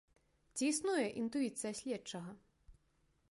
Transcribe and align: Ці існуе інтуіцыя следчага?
Ці 0.59 0.63
існуе 0.73 1.03
інтуіцыя 1.23 1.73
следчага? 1.81 2.31